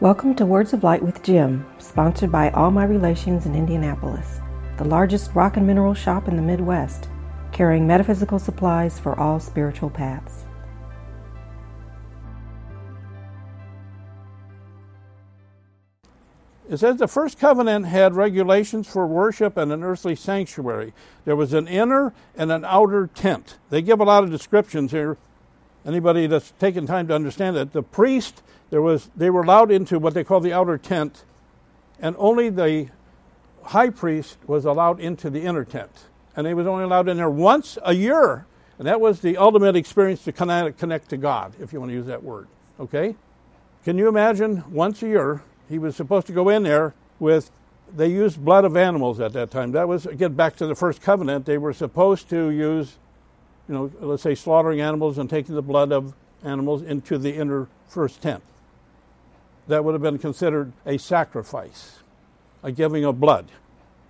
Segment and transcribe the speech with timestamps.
[0.00, 4.40] Welcome to Words of Light with Jim, sponsored by All My Relations in Indianapolis,
[4.76, 7.08] the largest rock and mineral shop in the Midwest,
[7.52, 10.46] carrying metaphysical supplies for all spiritual paths.
[16.68, 20.92] It says the first covenant had regulations for worship and an earthly sanctuary.
[21.24, 23.58] There was an inner and an outer tent.
[23.70, 25.18] They give a lot of descriptions here.
[25.86, 28.42] Anybody that's taken time to understand it, the priest
[28.74, 31.22] there was they were allowed into what they call the outer tent,
[32.00, 32.88] and only the
[33.62, 37.30] high priest was allowed into the inner tent, and he was only allowed in there
[37.30, 38.46] once a year,
[38.76, 42.06] and that was the ultimate experience to connect to God, if you want to use
[42.06, 42.48] that word.
[42.80, 43.14] Okay,
[43.84, 44.64] can you imagine?
[44.68, 47.52] Once a year, he was supposed to go in there with.
[47.94, 49.70] They used blood of animals at that time.
[49.70, 51.46] That was again back to the first covenant.
[51.46, 52.98] They were supposed to use,
[53.68, 57.68] you know, let's say slaughtering animals and taking the blood of animals into the inner
[57.86, 58.42] first tent
[59.68, 62.00] that would have been considered a sacrifice,
[62.62, 63.46] a giving of blood.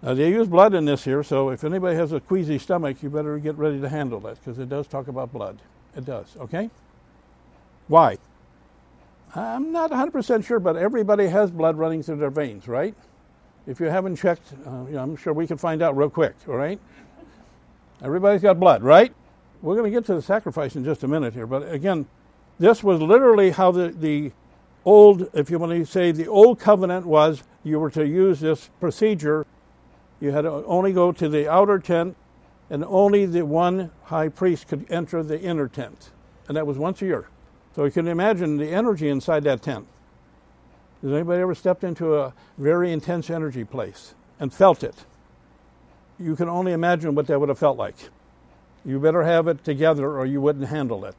[0.02, 3.08] Now, they use blood in this here, so if anybody has a queasy stomach, you
[3.08, 5.58] better get ready to handle that because it does talk about blood.
[5.96, 6.68] It does, okay?
[7.88, 8.18] Why?
[9.34, 12.94] I'm not 100% sure, but everybody has blood running through their veins, right?
[13.66, 16.34] If you haven't checked, uh, you know, I'm sure we can find out real quick,
[16.46, 16.78] all right?
[18.02, 19.12] Everybody's got blood, right?
[19.62, 22.06] We're going to get to the sacrifice in just a minute here, but again,
[22.58, 24.32] this was literally how the, the
[24.84, 28.70] old, if you want to say the old covenant was you were to use this
[28.80, 29.46] procedure.
[30.20, 32.16] You had to only go to the outer tent,
[32.70, 36.10] and only the one high priest could enter the inner tent.
[36.48, 37.28] And that was once a year.
[37.74, 39.86] So you can imagine the energy inside that tent.
[41.02, 45.04] Has anybody ever stepped into a very intense energy place and felt it?
[46.18, 47.96] You can only imagine what that would have felt like.
[48.84, 51.14] You better have it together or you wouldn't handle it.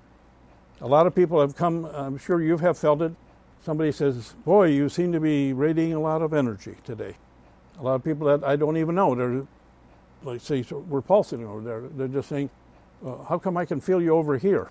[0.82, 3.14] A lot of people have come, I'm sure you have felt it,
[3.66, 7.16] somebody says, Boy, you seem to be radiating a lot of energy today.
[7.80, 9.46] A lot of people that I don't even know, they're
[10.24, 11.82] like, say, we're pulsing over there.
[11.82, 12.50] They're just saying,
[13.06, 14.70] uh, How come I can feel you over here?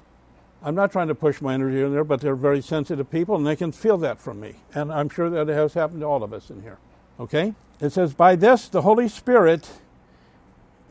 [0.62, 3.46] I'm not trying to push my energy in there, but they're very sensitive people and
[3.46, 4.54] they can feel that from me.
[4.72, 6.78] And I'm sure that it has happened to all of us in here.
[7.20, 7.52] Okay?
[7.80, 9.68] It says, By this, the Holy Spirit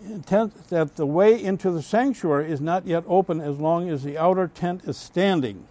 [0.06, 4.18] intends that the way into the sanctuary is not yet open as long as the
[4.18, 5.66] outer tent is standing.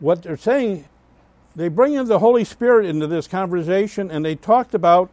[0.00, 0.86] What they're saying
[1.58, 5.10] they bring in the Holy Spirit into this conversation, and they talked about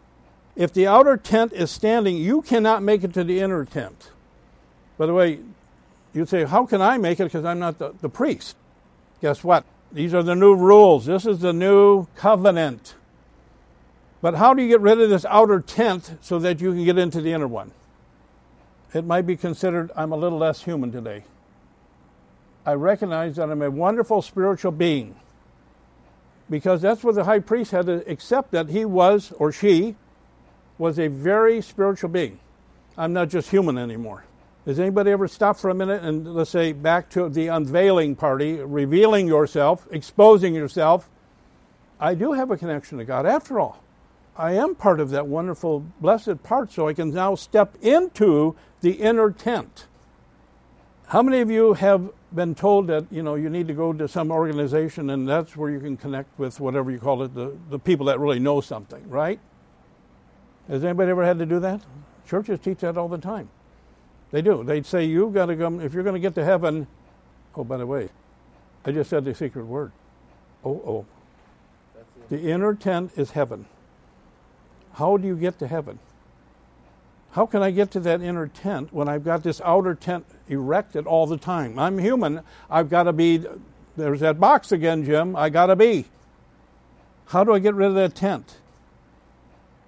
[0.56, 4.12] if the outer tent is standing, you cannot make it to the inner tent.
[4.96, 5.40] By the way,
[6.14, 7.24] you'd say, How can I make it?
[7.24, 8.56] Because I'm not the, the priest.
[9.24, 9.66] Guess what?
[9.92, 11.08] These are the new rules.
[11.08, 12.94] This is the new covenant.
[14.22, 17.00] But how do you get rid of this outer tent so that you can get
[17.00, 17.72] into the inner one?
[18.94, 21.24] It might be considered I'm a little less human today.
[22.68, 25.16] I recognize that I'm a wonderful spiritual being
[26.50, 29.96] because that's what the high priest had to accept that he was or she
[30.78, 32.40] was a very spiritual being.
[32.98, 34.26] I'm not just human anymore.
[34.66, 38.54] Has anybody ever stopped for a minute and let's say back to the unveiling party,
[38.54, 41.10] revealing yourself, exposing yourself?
[42.00, 43.82] I do have a connection to God after all.
[44.38, 48.92] I am part of that wonderful, blessed part, so I can now step into the
[48.94, 49.86] inner tent.
[51.08, 54.08] How many of you have been told that you know you need to go to
[54.08, 57.80] some organization and that's where you can connect with whatever you call it the, the
[57.80, 59.40] people that really know something right?
[60.68, 61.82] Has anybody ever had to do that?
[62.28, 63.50] Churches teach that all the time.
[64.32, 64.64] They do.
[64.64, 66.88] They'd say you've got to come if you're going to get to heaven
[67.56, 68.10] oh by the way
[68.86, 69.92] i just said the secret word.
[70.64, 71.06] Oh oh
[72.30, 73.66] the inner tent is heaven.
[74.94, 76.00] How do you get to heaven
[77.36, 81.06] how can I get to that inner tent when I've got this outer tent erected
[81.06, 81.78] all the time?
[81.78, 82.40] I'm human.
[82.70, 83.44] I've got to be,
[83.98, 85.36] there's that box again, Jim.
[85.36, 86.06] I got to be.
[87.26, 88.56] How do I get rid of that tent?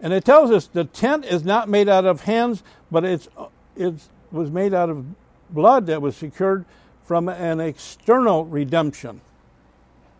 [0.02, 3.30] And it tells us the tent is not made out of hands, but it's,
[3.78, 3.94] it
[4.30, 5.06] was made out of
[5.50, 6.66] blood that was secured
[7.06, 9.22] from an external redemption.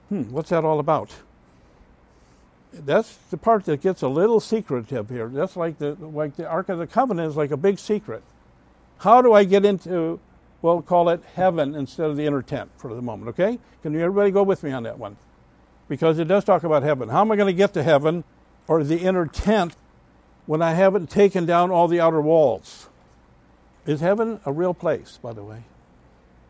[0.08, 1.14] Hmm, what's that all about?
[2.86, 5.28] That's the part that gets a little secretive here.
[5.28, 8.24] That's like the like the Ark of the Covenant is like a big secret.
[9.00, 10.20] How do I get into
[10.62, 13.60] we'll call it heaven instead of the inner tent for the moment, okay?
[13.84, 15.18] Can you everybody go with me on that one?
[15.88, 17.10] Because it does talk about heaven.
[17.10, 18.24] How am I going to get to heaven
[18.68, 19.76] or the inner tent
[20.46, 22.90] when I haven't taken down all the outer walls?
[23.86, 25.64] Is heaven a real place, by the way?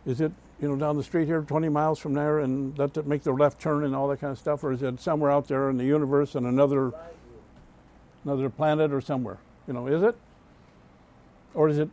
[0.05, 3.23] Is it you know, down the street here, 20 miles from there, and let make
[3.23, 5.69] the left turn and all that kind of stuff, or is it somewhere out there
[5.69, 6.93] in the universe and another
[8.23, 9.37] another planet or somewhere?
[9.67, 10.15] You know, is it?
[11.53, 11.89] Or is it?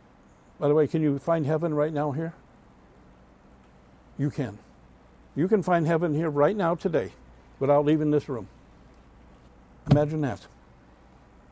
[0.59, 2.33] By the way, can you find heaven right now here?
[4.17, 4.57] You can.
[5.35, 7.11] You can find heaven here right now today,
[7.59, 8.47] without leaving this room.
[9.91, 10.47] Imagine that.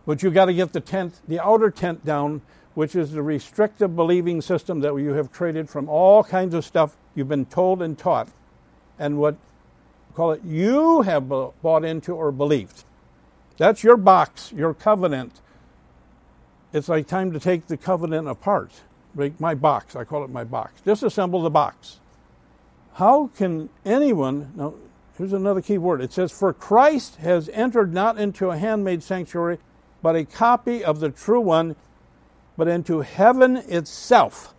[0.05, 2.41] But you got to get the tent, the outer tent down,
[2.73, 6.95] which is the restrictive believing system that you have traded from all kinds of stuff
[7.15, 8.29] you've been told and taught,
[8.99, 9.35] and what
[10.13, 12.83] call it you have bought into or believed.
[13.57, 15.41] That's your box, your covenant.
[16.71, 18.71] It's like time to take the covenant apart.
[19.15, 20.81] Make my box, I call it my box.
[20.85, 21.99] Disassemble the box.
[22.95, 24.73] How can anyone, now
[25.17, 26.01] here's another key word.
[26.01, 29.59] It says, For Christ has entered not into a handmade sanctuary,
[30.01, 31.75] but a copy of the true one,
[32.57, 34.53] but into heaven itself.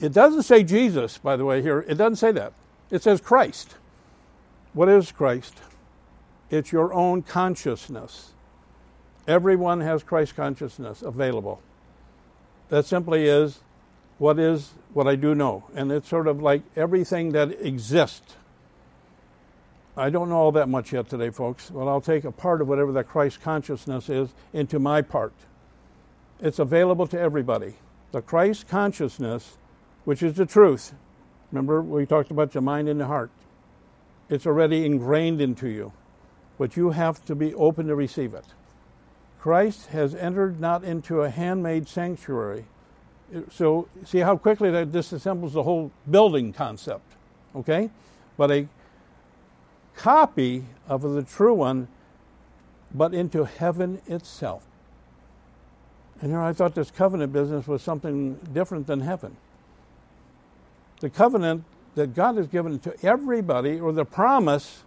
[0.00, 1.84] It doesn't say Jesus, by the way, here.
[1.88, 2.52] It doesn't say that.
[2.90, 3.76] It says Christ.
[4.72, 5.54] What is Christ?
[6.50, 8.32] It's your own consciousness.
[9.26, 11.60] Everyone has Christ consciousness available.
[12.68, 13.60] That simply is
[14.18, 15.64] what is what I do know.
[15.74, 18.36] And it's sort of like everything that exists.
[19.96, 22.68] I don't know all that much yet today, folks, but I'll take a part of
[22.68, 25.32] whatever that Christ consciousness is into my part.
[26.40, 27.74] It's available to everybody.
[28.12, 29.58] The Christ consciousness,
[30.08, 30.94] which is the truth.
[31.52, 33.30] Remember, we talked about your mind and the heart.
[34.30, 35.92] It's already ingrained into you,
[36.56, 38.46] but you have to be open to receive it.
[39.38, 42.64] Christ has entered not into a handmade sanctuary.
[43.50, 47.12] So, see how quickly that disassembles the whole building concept,
[47.54, 47.90] okay?
[48.38, 48.66] But a
[49.94, 51.86] copy of the true one,
[52.94, 54.64] but into heaven itself.
[56.22, 59.36] And here I thought this covenant business was something different than heaven.
[61.00, 61.64] The covenant
[61.94, 64.84] that God has given to everybody, or the promise,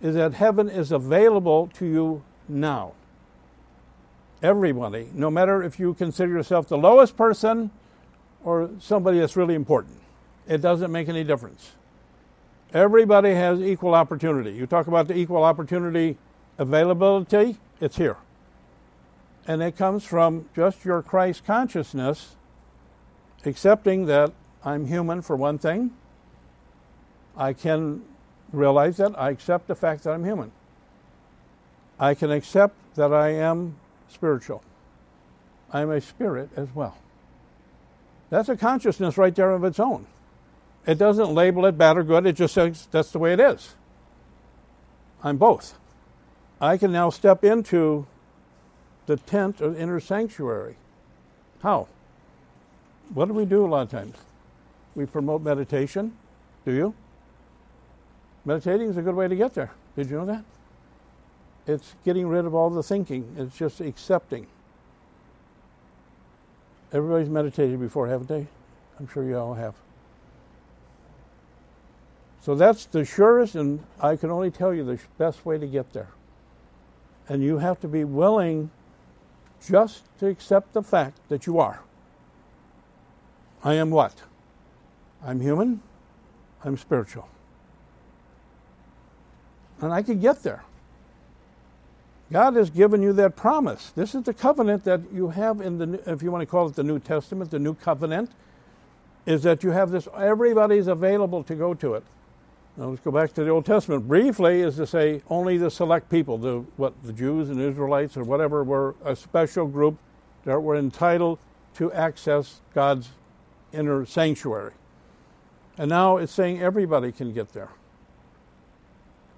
[0.00, 2.92] is that heaven is available to you now.
[4.42, 7.70] Everybody, no matter if you consider yourself the lowest person
[8.42, 10.00] or somebody that's really important,
[10.48, 11.72] it doesn't make any difference.
[12.72, 14.52] Everybody has equal opportunity.
[14.52, 16.16] You talk about the equal opportunity
[16.56, 18.16] availability, it's here.
[19.46, 22.36] And it comes from just your Christ consciousness,
[23.44, 24.32] accepting that
[24.64, 25.92] I'm human for one thing.
[27.36, 28.02] I can
[28.52, 29.18] realize that.
[29.18, 30.52] I accept the fact that I'm human.
[31.98, 33.76] I can accept that I am
[34.08, 34.62] spiritual.
[35.72, 36.96] I'm a spirit as well.
[38.30, 40.06] That's a consciousness right there of its own.
[40.86, 43.74] It doesn't label it bad or good, it just says that's the way it is.
[45.22, 45.78] I'm both.
[46.60, 48.06] I can now step into
[49.06, 50.76] the tent or inner sanctuary.
[51.62, 51.88] How?
[53.12, 54.16] What do we do a lot of times?
[54.94, 56.16] We promote meditation.
[56.64, 56.94] Do you?
[58.44, 59.70] Meditating is a good way to get there.
[59.96, 60.44] Did you know that?
[61.66, 64.46] It's getting rid of all the thinking, it's just accepting.
[66.92, 68.46] Everybody's meditated before, haven't they?
[68.98, 69.74] I'm sure you all have.
[72.42, 75.92] So that's the surest, and I can only tell you the best way to get
[75.92, 76.08] there.
[77.28, 78.70] And you have to be willing
[79.64, 81.80] just to accept the fact that you are.
[83.62, 84.22] I am what?
[85.24, 85.80] I'm human,
[86.64, 87.28] I'm spiritual.
[89.80, 90.64] And I could get there.
[92.32, 93.90] God has given you that promise.
[93.96, 96.76] This is the covenant that you have in the, if you want to call it
[96.76, 98.30] the New Testament, the New Covenant,
[99.26, 102.04] is that you have this, everybody's available to go to it.
[102.76, 104.06] Now let's go back to the Old Testament.
[104.06, 108.24] Briefly, is to say only the select people, the what the Jews and Israelites or
[108.24, 109.98] whatever, were a special group
[110.44, 111.38] that were entitled
[111.74, 113.10] to access God's
[113.72, 114.72] inner sanctuary.
[115.78, 117.70] And now it's saying everybody can get there.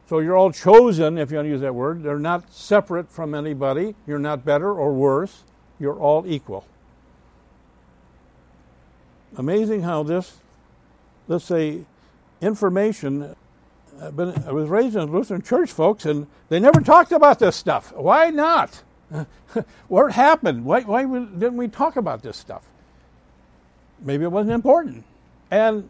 [0.08, 2.02] So you're all chosen, if you want to use that word.
[2.02, 3.94] They're not separate from anybody.
[4.06, 5.44] You're not better or worse.
[5.78, 6.66] You're all equal.
[9.36, 10.36] Amazing how this,
[11.28, 11.86] let's say,
[12.42, 13.34] information.
[14.00, 17.38] Uh, been, I was raised in a Lutheran church, folks, and they never talked about
[17.38, 17.92] this stuff.
[17.92, 18.82] Why not?
[19.88, 20.64] what happened?
[20.64, 22.62] Why, why didn't we talk about this stuff?
[24.00, 25.04] Maybe it wasn't important.
[25.50, 25.88] And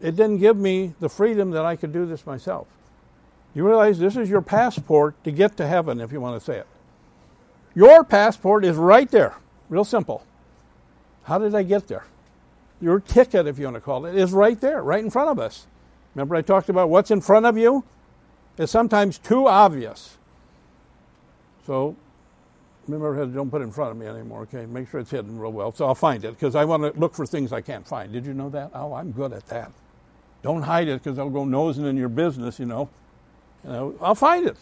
[0.00, 2.68] it didn't give me the freedom that I could do this myself.
[3.54, 6.58] You realize this is your passport to get to heaven, if you want to say
[6.58, 6.66] it.
[7.74, 9.36] Your passport is right there.
[9.68, 10.24] Real simple.
[11.24, 12.04] How did I get there?
[12.80, 15.38] Your ticket, if you want to call it, is right there, right in front of
[15.38, 15.66] us.
[16.14, 17.84] Remember, I talked about what's in front of you?
[18.58, 20.16] It's sometimes too obvious.
[21.66, 21.94] So,
[22.88, 24.66] remember, don't put it in front of me anymore, okay?
[24.66, 25.72] Make sure it's hidden real well.
[25.72, 28.12] So I'll find it because I want to look for things I can't find.
[28.12, 28.70] Did you know that?
[28.74, 29.70] Oh, I'm good at that.
[30.42, 32.88] Don't hide it because I'll go nosing in your business, you know.
[33.64, 33.94] You know.
[34.00, 34.56] I'll find it.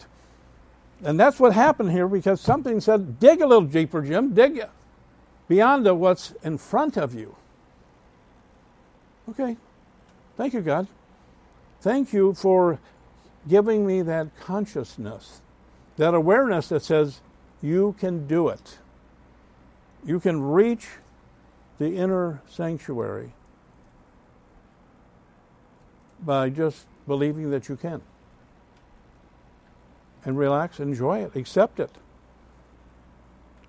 [1.03, 4.61] And that's what happened here because something said, dig a little deeper, Jim, dig
[5.47, 7.35] beyond the, what's in front of you.
[9.29, 9.55] Okay.
[10.35, 10.87] Thank you, God.
[11.81, 12.79] Thank you for
[13.47, 15.41] giving me that consciousness.
[15.95, 17.21] That awareness that says,
[17.61, 18.79] you can do it.
[20.05, 20.87] You can reach
[21.77, 23.31] the inner sanctuary
[26.23, 28.01] by just believing that you can.
[30.25, 31.91] And relax, enjoy it, accept it.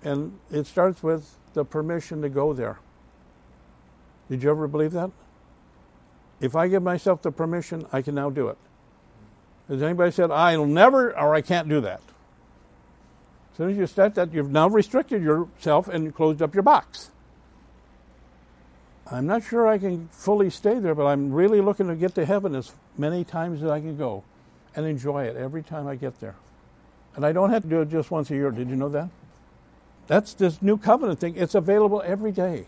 [0.03, 2.79] And it starts with the permission to go there.
[4.29, 5.11] Did you ever believe that?
[6.39, 8.57] If I give myself the permission, I can now do it.
[9.67, 12.01] Has anybody said, I'll never or I can't do that?
[13.51, 17.11] As soon as you start that, you've now restricted yourself and closed up your box.
[19.11, 22.25] I'm not sure I can fully stay there, but I'm really looking to get to
[22.25, 24.23] heaven as many times as I can go
[24.75, 26.35] and enjoy it every time I get there.
[27.15, 28.51] And I don't have to do it just once a year.
[28.51, 29.09] Did you know that?
[30.07, 31.35] That's this new covenant thing.
[31.35, 32.65] It's available every day.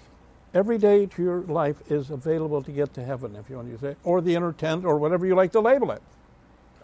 [0.53, 3.79] Every day to your life is available to get to heaven, if you want to
[3.79, 3.97] say, it.
[4.03, 6.01] or the inner tent, or whatever you like to label it.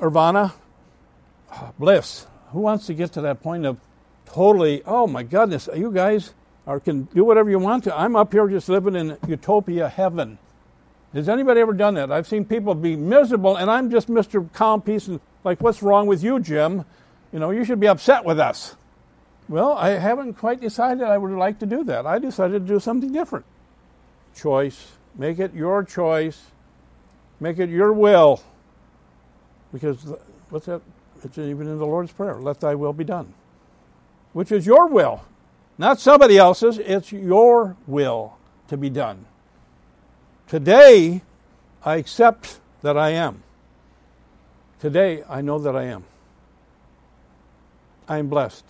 [0.02, 0.54] Nirvana,
[1.52, 2.26] ah, bliss.
[2.52, 3.78] Who wants to get to that point of
[4.26, 6.34] totally, oh my goodness, are you guys
[6.70, 8.00] or can do whatever you want to.
[8.00, 10.38] I'm up here just living in utopia heaven.
[11.14, 12.12] Has anybody ever done that?
[12.12, 14.54] I've seen people be miserable, and I'm just Mr.
[14.54, 16.86] Calm Peace, and like, what's wrong with you, Jim?
[17.34, 18.76] You know, you should be upset with us.
[19.48, 22.06] Well, I haven't quite decided I would like to do that.
[22.06, 23.46] I decided to do something different.
[24.36, 24.92] Choice.
[25.16, 26.40] Make it your choice.
[27.40, 28.44] Make it your will.
[29.74, 29.98] Because,
[30.52, 30.82] what's that?
[31.24, 33.34] It's even in the Lord's Prayer let thy will be done,
[34.34, 35.24] which is your will.
[35.80, 39.26] Not somebody else's, it's your will to be done.
[40.46, 41.22] Today,
[41.86, 43.44] I accept that I am.
[44.82, 46.04] Today, I know that I am.
[48.10, 48.66] I'm blessed.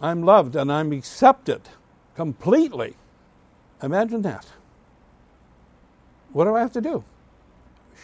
[0.00, 1.62] I'm loved and I'm accepted
[2.14, 2.94] completely.
[3.82, 4.46] Imagine that.
[6.32, 7.02] What do I have to do?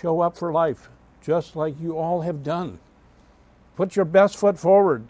[0.01, 0.89] Show up for life,
[1.23, 2.81] just like you all have done.
[3.77, 5.05] Put your best foot forward.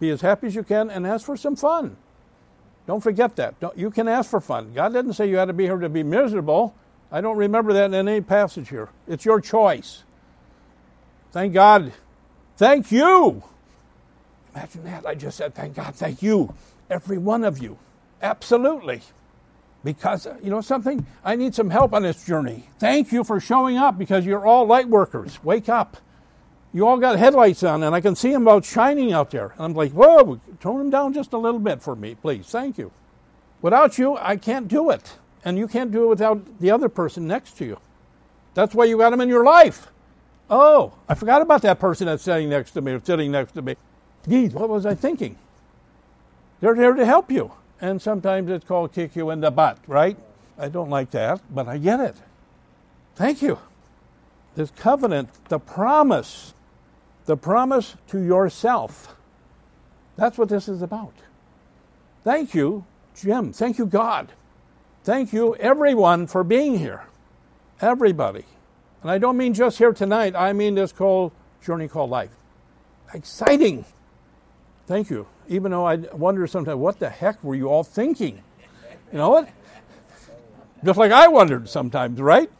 [0.00, 1.96] Be as happy as you can and ask for some fun.
[2.86, 3.58] Don't forget that.
[3.60, 4.72] Don't, you can ask for fun.
[4.74, 6.74] God didn't say you had to be here to be miserable.
[7.10, 8.88] I don't remember that in any passage here.
[9.06, 10.02] It's your choice.
[11.32, 11.92] Thank God.
[12.56, 13.42] Thank you.
[14.54, 15.06] Imagine that.
[15.06, 16.54] I just said, thank God, thank you.
[16.90, 17.78] Every one of you.
[18.22, 19.00] Absolutely.
[19.82, 21.06] Because, you know something?
[21.24, 22.68] I need some help on this journey.
[22.78, 25.42] Thank you for showing up because you're all light workers.
[25.42, 25.96] Wake up
[26.74, 29.54] you all got headlights on, and I can see them out shining out there.
[29.56, 32.46] And I'm like, whoa, tone them down just a little bit for me, please.
[32.46, 32.90] Thank you.
[33.62, 35.14] Without you, I can't do it.
[35.44, 37.78] And you can't do it without the other person next to you.
[38.54, 39.86] That's why you got them in your life.
[40.50, 43.62] Oh, I forgot about that person that's sitting next to me or sitting next to
[43.62, 43.76] me.
[44.28, 45.38] Geez, what was I thinking?
[46.60, 47.52] They're there to help you.
[47.80, 50.16] And sometimes it's called kick you in the butt, right?
[50.58, 52.16] I don't like that, but I get it.
[53.14, 53.58] Thank you.
[54.56, 56.53] This covenant, the promise
[57.26, 59.14] the promise to yourself.
[60.16, 61.14] That's what this is about.
[62.22, 63.52] Thank you, Jim.
[63.52, 64.32] Thank you, God.
[65.02, 67.04] Thank you, everyone, for being here.
[67.80, 68.44] Everybody.
[69.02, 72.30] And I don't mean just here tonight, I mean this whole journey called life.
[73.12, 73.84] Exciting.
[74.86, 75.26] Thank you.
[75.48, 78.42] Even though I wonder sometimes, what the heck were you all thinking?
[79.12, 79.48] You know what?
[80.82, 82.50] Just like I wondered sometimes, right?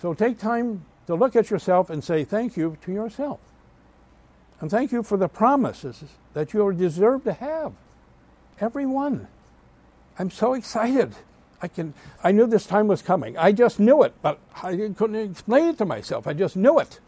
[0.00, 3.40] So take time to look at yourself and say thank you to yourself.
[4.60, 6.02] And thank you for the promises
[6.34, 7.72] that you deserve to have.
[8.60, 9.28] Every one.
[10.18, 11.14] I'm so excited.
[11.60, 13.36] I can I knew this time was coming.
[13.36, 16.26] I just knew it, but I couldn't explain it to myself.
[16.26, 17.00] I just knew it.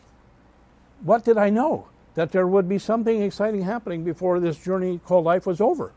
[1.03, 1.89] What did I know?
[2.15, 5.93] That there would be something exciting happening before this journey called life was over.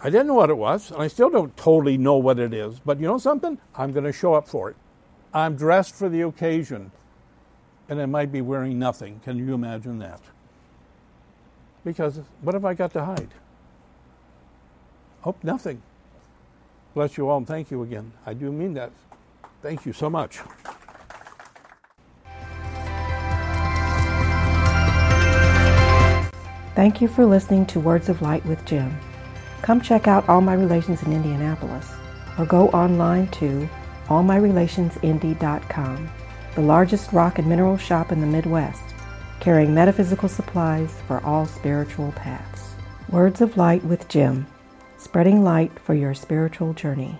[0.00, 2.78] I didn't know what it was, and I still don't totally know what it is,
[2.78, 3.58] but you know something?
[3.74, 4.76] I'm going to show up for it.
[5.34, 6.92] I'm dressed for the occasion,
[7.88, 9.20] and I might be wearing nothing.
[9.24, 10.20] Can you imagine that?
[11.86, 13.28] Because what have I got to hide?
[15.20, 15.80] Hope nothing.
[16.94, 18.10] Bless you all and thank you again.
[18.26, 18.90] I do mean that.
[19.62, 20.40] Thank you so much.
[26.74, 28.98] Thank you for listening to Words of Light with Jim.
[29.62, 31.88] Come check out All My Relations in Indianapolis
[32.36, 33.68] or go online to
[34.08, 36.10] allmyrelationsindy.com,
[36.56, 38.95] the largest rock and mineral shop in the Midwest
[39.46, 42.74] carrying metaphysical supplies for all spiritual paths.
[43.08, 44.44] Words of Light with Jim,
[44.98, 47.16] spreading light for your spiritual journey.